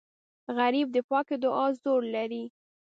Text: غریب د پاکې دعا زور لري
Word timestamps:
غریب 0.57 0.87
د 0.95 0.97
پاکې 1.09 1.35
دعا 1.43 1.65
زور 1.81 2.01
لري 2.15 2.43